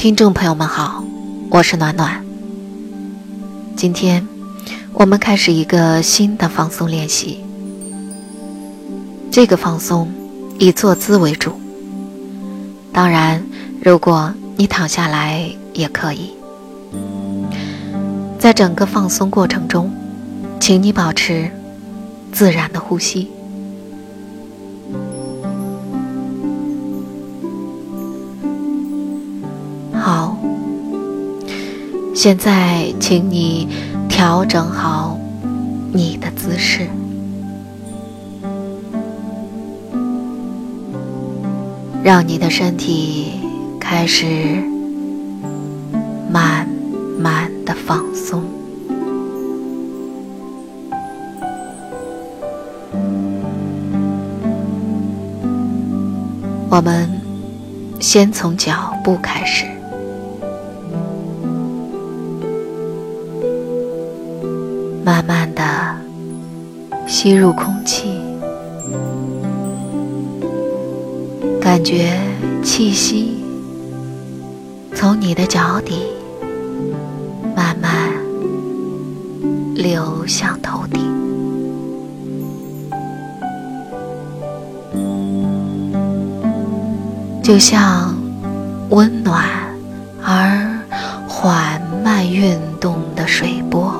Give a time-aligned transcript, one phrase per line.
[0.00, 1.04] 听众朋友们好，
[1.50, 2.24] 我是暖暖。
[3.76, 4.26] 今天
[4.94, 7.44] 我们开始一个新的放松练习。
[9.30, 10.10] 这个放松
[10.58, 11.52] 以坐姿为主，
[12.94, 13.44] 当然，
[13.84, 16.30] 如果你躺下来也可以。
[18.38, 19.92] 在整个放松过程中，
[20.58, 21.50] 请你保持
[22.32, 23.28] 自然的呼吸。
[32.22, 33.66] 现在请你
[34.06, 35.18] 调整好
[35.90, 36.86] 你的姿势。
[42.04, 43.40] 让你的身体
[43.80, 44.26] 开始
[46.30, 46.68] 慢
[47.18, 48.44] 慢的放松。
[56.68, 57.08] 我们
[57.98, 59.64] 先从脚步开始，
[65.10, 65.64] 慢慢的
[67.04, 68.20] 吸入空气。
[71.60, 72.16] 感觉
[72.62, 73.42] 气息
[74.94, 76.02] 从你的脚底
[77.56, 77.90] 慢慢
[79.74, 81.02] 流向头顶，
[87.42, 88.14] 就像
[88.90, 89.44] 温暖
[90.22, 90.80] 而
[91.26, 93.92] 缓慢运动的水波。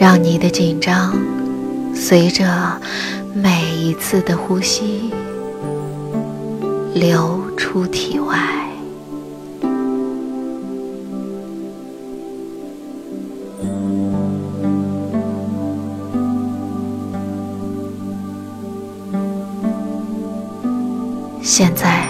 [0.00, 1.14] 让你的紧张
[1.94, 2.80] 随着
[3.34, 5.10] 每一次的呼吸
[6.94, 8.34] 流出体外。
[21.42, 22.08] 现在，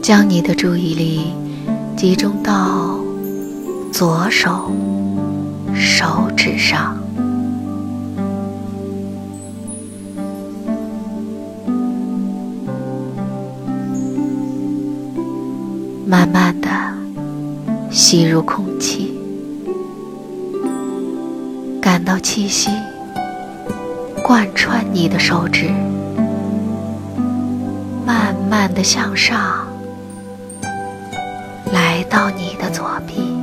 [0.00, 1.34] 将你的注意力
[1.94, 2.98] 集中到
[3.94, 4.72] 左手。
[5.72, 6.96] 手指上，
[16.04, 16.68] 慢慢的
[17.92, 19.16] 吸入空气，
[21.80, 22.70] 感到气息
[24.24, 25.70] 贯穿你的手指，
[28.04, 29.68] 慢慢的向上，
[31.72, 33.33] 来到你的左臂。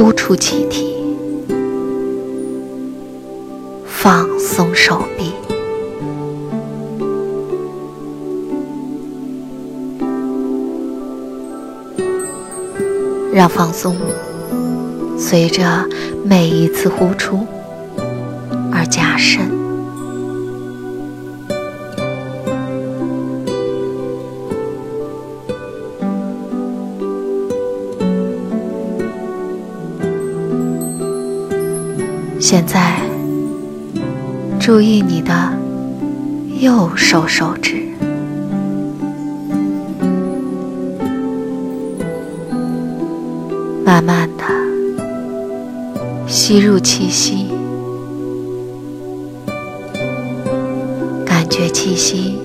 [0.00, 0.94] 呼出气体，
[3.84, 5.32] 放松手臂，
[13.34, 13.96] 让放松
[15.18, 15.84] 随着
[16.24, 17.44] 每一次呼出
[18.70, 19.57] 而加深。
[32.40, 32.94] 现在，
[34.60, 35.52] 注意你的
[36.60, 37.82] 右手手指，
[43.84, 44.44] 慢慢的
[46.26, 47.48] 吸入气息，
[51.26, 52.38] 感觉气息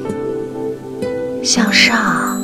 [1.44, 2.43] 向上。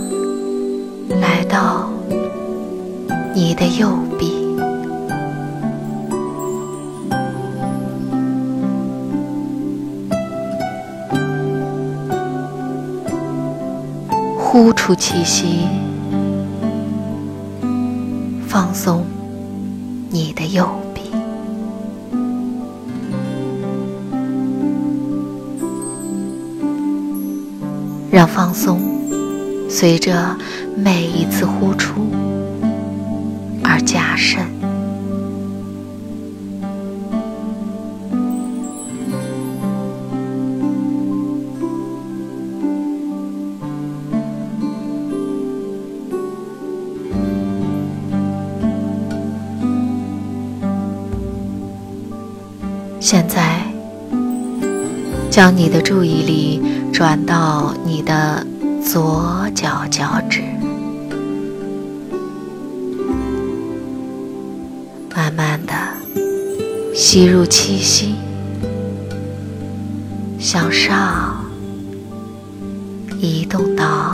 [14.52, 15.68] 呼出气息，
[18.48, 19.06] 放松
[20.10, 21.12] 你的右臂，
[28.10, 28.82] 让放松
[29.70, 30.36] 随着
[30.76, 32.10] 每一次呼出
[33.64, 34.59] 而加深。
[55.40, 58.46] 将你的注意力转到你的
[58.84, 60.42] 左脚脚趾，
[65.16, 65.74] 慢慢的
[66.94, 68.16] 吸入气息，
[70.38, 71.42] 向上
[73.22, 74.14] 移动到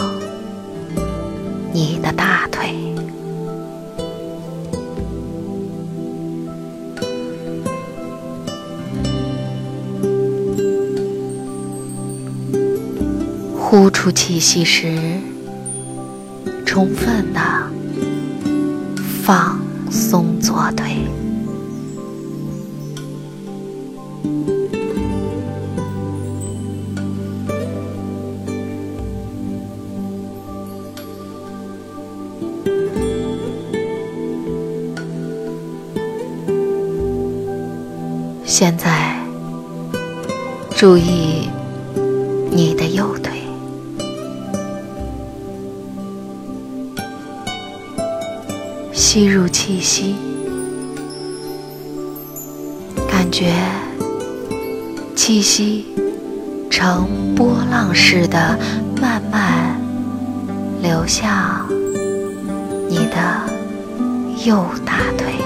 [1.74, 2.75] 你的大腿，
[13.77, 15.19] 呼出气息时，
[16.66, 17.42] 充分的
[19.22, 19.60] 放
[19.92, 20.95] 松左腿。
[38.45, 39.19] 现在，
[40.78, 41.50] 注意
[49.15, 50.13] 吸入气息，
[53.09, 53.53] 感觉
[55.15, 55.85] 气息
[56.69, 58.59] 呈波浪似的
[59.00, 59.79] 慢慢
[60.81, 61.65] 流向
[62.89, 63.39] 你的
[64.45, 65.44] 右大腿。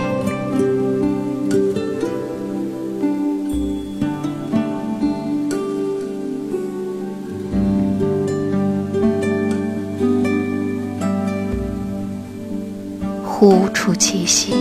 [13.40, 14.52] 呼出气息，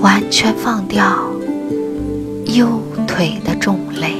[0.00, 1.04] 完全放掉
[2.46, 4.14] 右腿的重累。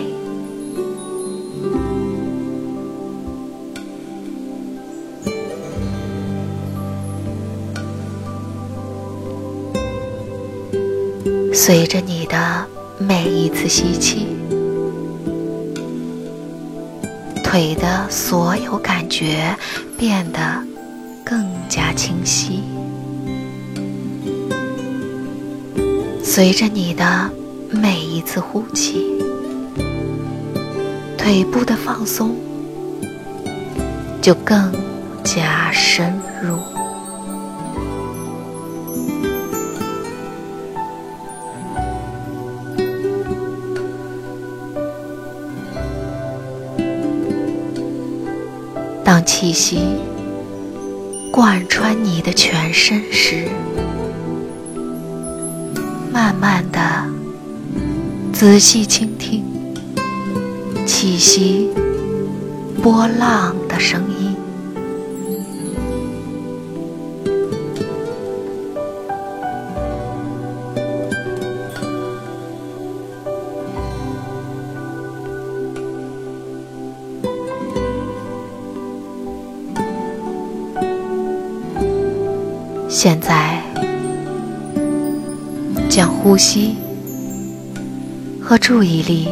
[11.55, 12.67] 随着你的
[12.99, 14.27] 每一次吸气，
[17.43, 19.57] 腿的所有感觉
[19.97, 20.74] 变得。
[21.35, 22.63] 更加清晰。
[26.23, 27.29] 随着你的
[27.71, 29.21] 每一次呼气，
[31.19, 32.37] 腿部的放松
[34.23, 34.73] 就更
[35.25, 36.57] 加深入。
[49.03, 50.04] 当气息。
[51.45, 53.49] 贯穿你的全身时，
[56.11, 56.81] 慢慢的
[58.33, 59.45] 仔细倾听
[60.87, 61.69] 气息
[62.83, 64.24] 波浪的声音。
[83.07, 83.61] 现在，
[85.91, 86.75] 将呼吸
[88.41, 89.29] 和注意力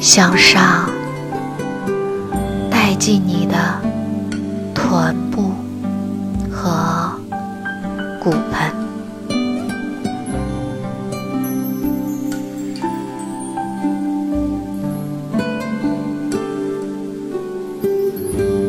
[0.00, 0.88] 向上
[2.70, 3.78] 带进你的
[4.74, 5.52] 臀部
[6.50, 7.12] 和
[8.18, 8.72] 骨盆，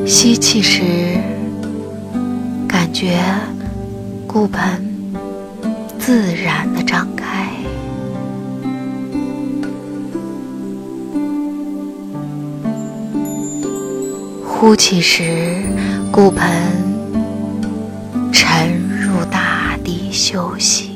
[0.06, 1.11] 吸气时。
[3.02, 3.18] 觉
[4.28, 4.62] 骨盆
[5.98, 7.48] 自然的张开，
[14.46, 15.64] 呼气时
[16.12, 16.48] 骨盆
[18.32, 20.91] 沉入大地休息，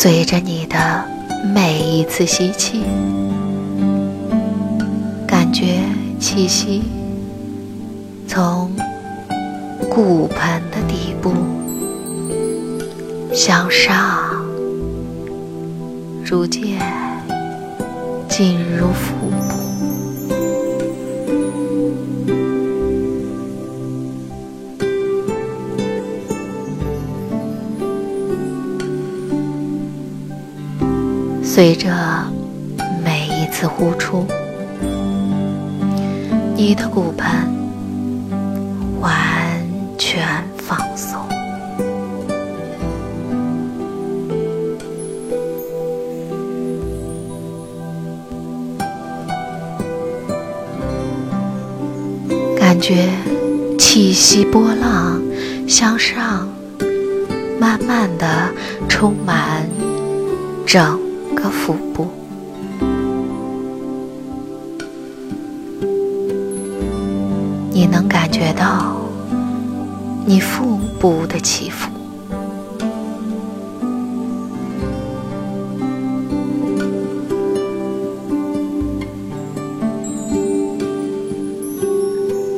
[0.00, 1.04] 随着你的
[1.52, 2.84] 每一次吸气，
[5.26, 5.80] 感觉
[6.20, 6.84] 气息
[8.28, 8.70] 从
[9.90, 11.32] 骨盆的底部
[13.34, 13.96] 向上，
[16.24, 16.78] 逐渐
[18.28, 19.47] 进入腹部。
[31.58, 31.90] 随着
[33.04, 34.24] 每一次呼出，
[36.54, 37.28] 你的骨盆
[39.00, 39.10] 完
[39.98, 40.24] 全
[40.56, 41.20] 放松，
[52.56, 53.08] 感觉
[53.76, 55.20] 气息波浪
[55.66, 56.48] 向上，
[57.58, 58.48] 慢慢的
[58.88, 59.68] 充满
[60.64, 61.07] 整。
[61.50, 62.06] 腹部，
[67.70, 68.96] 你能感觉到
[70.26, 71.90] 你腹部的起伏。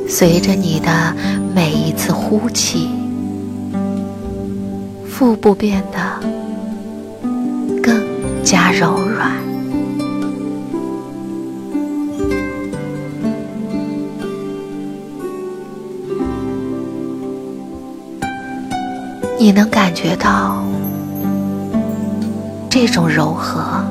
[0.08, 1.14] 随着你的
[1.54, 2.90] 每一次呼气，
[5.08, 5.98] 腹部变得
[8.50, 9.30] 加柔软。
[19.38, 20.64] 你能感觉到
[22.68, 23.84] 这种柔和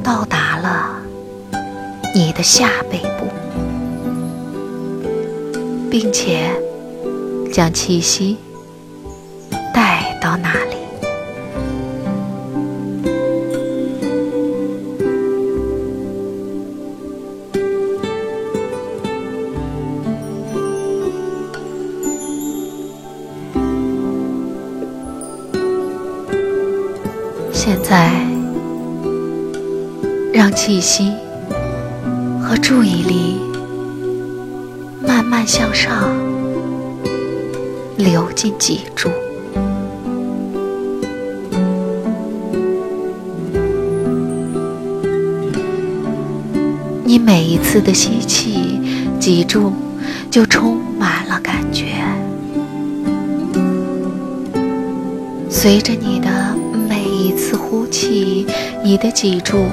[0.00, 1.02] 到达了
[2.14, 3.26] 你的下背部。
[5.90, 6.50] 并且
[7.52, 8.38] 将气息
[27.64, 28.10] 现在，
[30.34, 31.12] 让气息
[32.40, 33.40] 和注意力。
[35.06, 36.12] 慢慢向上，
[37.96, 39.10] 流进脊柱。
[47.04, 48.80] 你每一次的吸气，
[49.20, 49.72] 脊柱
[50.28, 51.84] 就充满了感觉。
[55.48, 56.18] 随着你
[58.02, 58.46] 次呼气，
[58.82, 59.66] 你的脊柱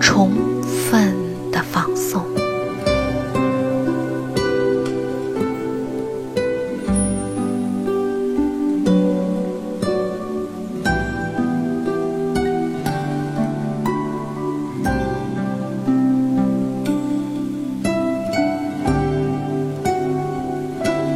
[0.00, 0.30] 充
[0.88, 1.12] 分
[1.50, 2.22] 的放松。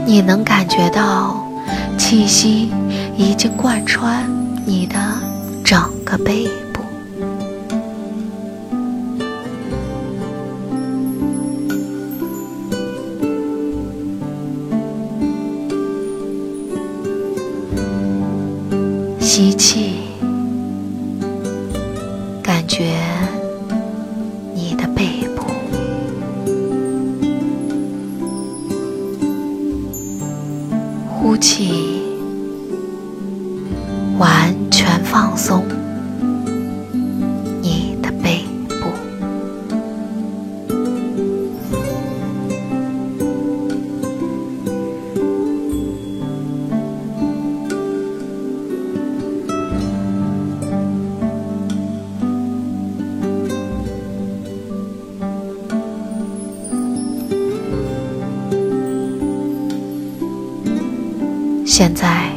[0.05, 1.47] 你能感觉到
[1.97, 2.71] 气息
[3.17, 4.25] 已经贯穿
[4.67, 4.97] 你的
[6.09, 6.83] 整个背部，
[19.21, 19.97] 吸气，
[22.43, 23.38] 感觉。
[61.71, 62.33] 现在，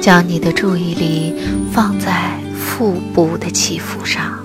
[0.00, 1.34] 将你的注意力
[1.72, 4.38] 放在腹部的起伏上，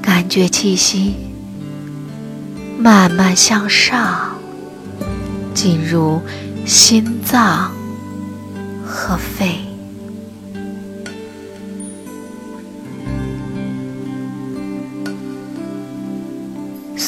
[0.00, 1.14] 感觉气息
[2.78, 4.38] 慢慢向上，
[5.52, 6.22] 进入
[6.64, 7.70] 心脏
[8.82, 9.63] 和肺。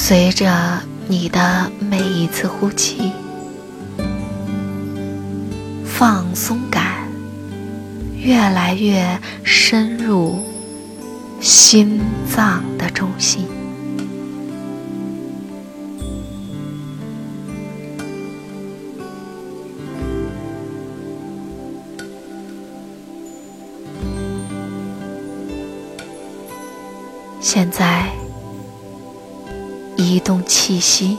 [0.07, 3.11] 随着你的每一次呼气，
[5.83, 7.09] 放松感
[8.15, 10.41] 越来越深入
[11.41, 11.99] 心
[12.33, 13.45] 脏的中心，
[27.41, 28.16] 现在。
[30.17, 31.15] 移动气息，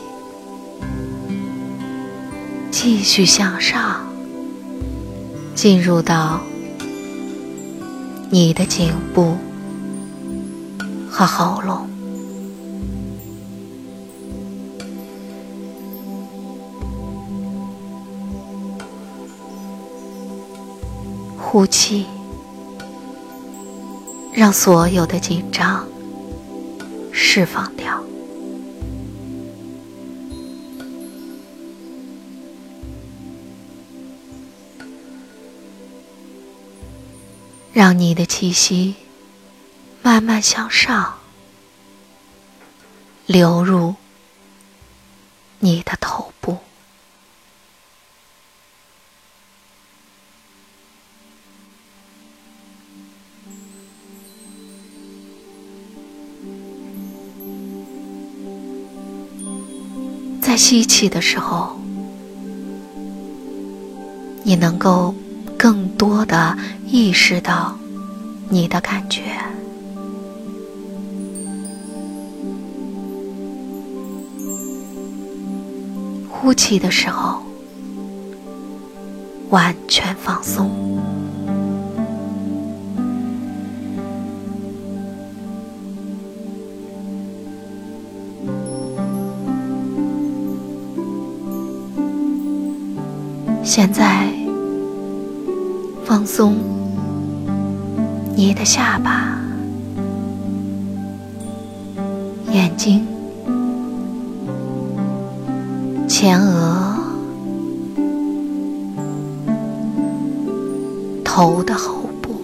[2.68, 4.04] 继续向上，
[5.54, 6.40] 进入到
[8.28, 9.36] 你的颈部
[11.08, 11.88] 和喉咙。
[21.38, 22.04] 呼气，
[24.32, 25.86] 让所有的紧张
[27.12, 27.96] 释放掉。
[37.78, 38.96] 让你的气息
[40.02, 41.16] 慢慢向上
[43.24, 43.94] 流入
[45.60, 46.58] 你的头部。
[60.42, 61.78] 在吸气的时候
[64.42, 65.14] 你能够
[65.58, 67.76] 更多的意识到
[68.48, 69.22] 你的感觉；
[76.30, 77.42] 呼气的时候，
[79.50, 80.70] 完全放松。
[93.64, 94.27] 现在，
[96.30, 96.54] 松
[98.36, 99.40] 你的下巴、
[102.52, 103.04] 眼睛、
[106.06, 106.94] 前额、
[111.24, 112.36] 头的后部，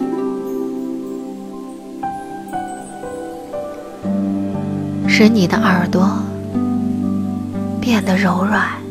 [5.07, 6.09] 使你的耳朵
[7.79, 8.84] 变得柔软。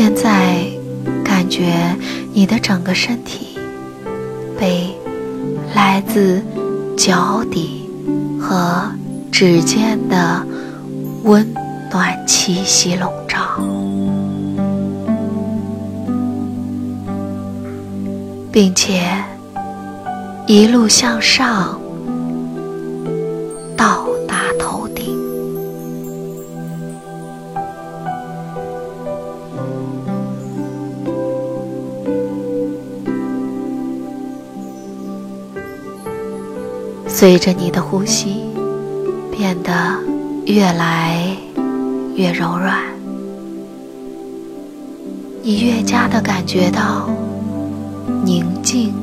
[0.00, 0.64] 现在，
[1.24, 1.74] 感觉
[2.32, 3.58] 你的整个身体
[4.56, 4.96] 被
[5.74, 6.40] 来自
[6.96, 7.90] 脚底
[8.40, 8.88] 和
[9.32, 10.46] 指尖的
[11.24, 11.44] 温
[11.90, 13.40] 暖气息笼罩，
[18.52, 19.02] 并且
[20.46, 21.77] 一路向上。
[37.20, 38.44] 随着你的呼吸
[39.32, 39.72] 变得
[40.46, 41.36] 越来
[42.14, 42.78] 越柔软，
[45.42, 47.10] 你越加的感觉到
[48.24, 48.94] 宁静，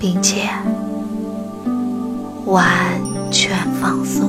[0.00, 0.48] 并且
[2.46, 2.66] 完
[3.30, 4.28] 全放松。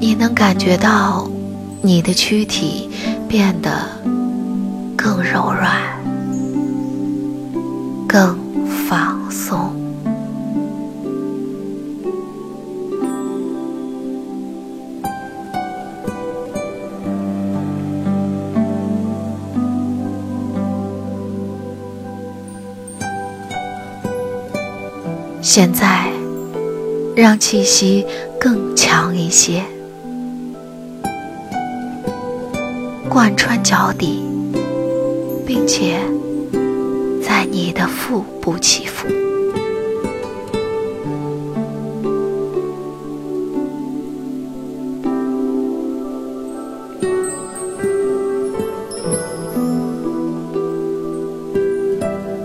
[0.00, 1.28] 你能感觉到。
[1.82, 2.90] 你的躯体
[3.28, 3.70] 变得
[4.96, 5.80] 更柔软、
[8.08, 8.38] 更
[8.88, 9.72] 放松。
[25.40, 26.10] 现在，
[27.14, 28.04] 让气息
[28.40, 29.62] 更强一些。
[33.16, 34.20] 贯穿脚底，
[35.46, 35.98] 并且
[37.26, 39.08] 在你的腹部起伏。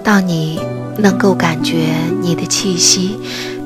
[0.01, 0.57] 当你
[0.97, 1.89] 能够感觉
[2.21, 3.19] 你的气息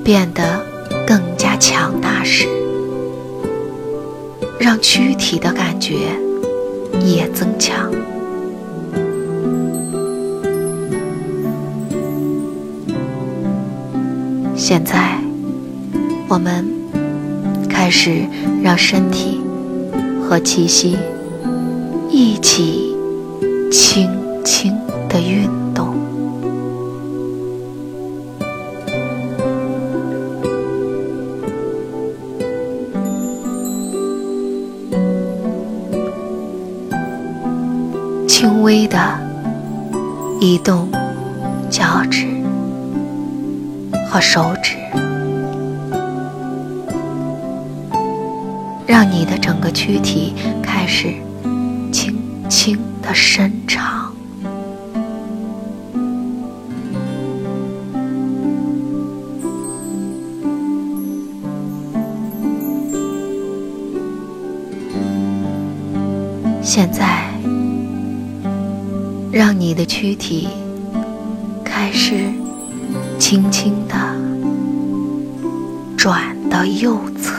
[0.03, 0.65] 变得
[1.05, 2.47] 更加强大时，
[4.59, 6.24] 让躯体的感觉。
[7.05, 7.91] 也增强。
[14.55, 15.19] 现在，
[16.27, 16.65] 我们
[17.69, 18.25] 开始
[18.63, 19.39] 让身体
[20.21, 20.97] 和气息
[22.09, 22.95] 一起
[23.71, 24.09] 轻
[24.43, 24.74] 轻
[38.75, 39.17] 微的
[40.41, 40.91] 移动
[41.69, 42.27] 脚趾
[44.05, 44.75] 和手指，
[48.85, 51.13] 让你的整个躯体开始
[51.89, 52.17] 轻
[52.49, 54.13] 轻的伸长。
[66.61, 67.24] 现在。
[69.35, 70.47] 让你的躯体
[71.61, 72.15] 开始
[73.19, 73.93] 轻轻的
[75.97, 77.33] 转到右侧，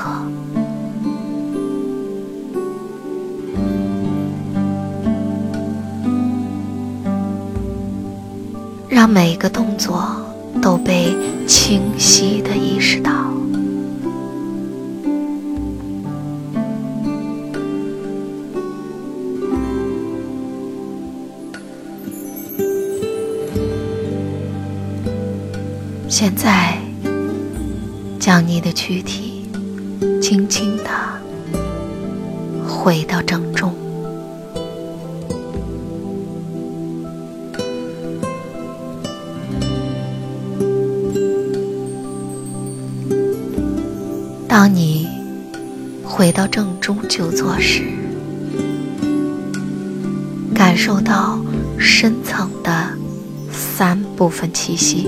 [8.90, 10.06] 让每个动作
[10.60, 13.25] 都被清晰的意识到。
[26.18, 26.78] 现在，
[28.18, 29.50] 将你的躯体
[30.22, 30.84] 轻轻地
[32.66, 33.74] 回到正中。
[44.48, 45.06] 当你
[46.02, 47.82] 回到正中就坐时，
[50.54, 51.38] 感受到
[51.78, 52.88] 深层的
[53.52, 55.06] 三部分气息，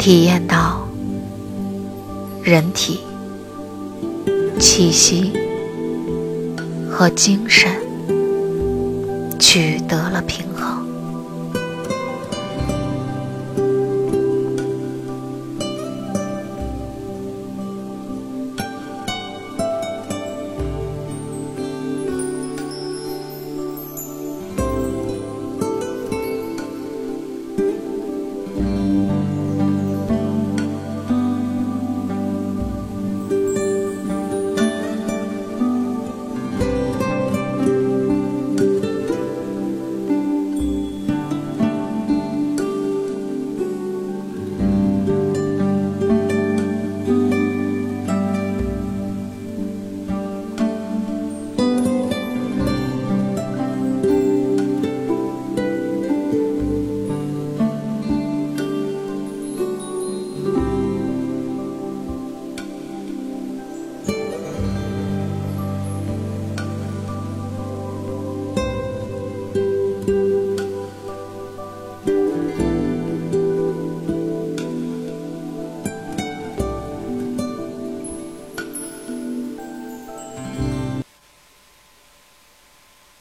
[0.00, 0.88] 体验到
[2.42, 3.00] 人体、
[4.58, 5.30] 气息
[6.90, 7.70] 和精神
[9.38, 10.79] 取得了平衡。